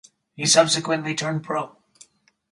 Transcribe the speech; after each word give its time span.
He 0.33 0.47
subsequently 0.47 1.13
turned 1.13 1.43
pro. 1.43 1.75